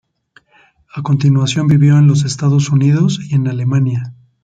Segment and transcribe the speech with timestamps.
[0.95, 4.15] A continuación vivió en los Estados Unidos y en Alemania.